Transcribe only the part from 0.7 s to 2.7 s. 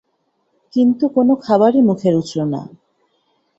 কিন্তু কোনো খাবারই মুখে রুচল না।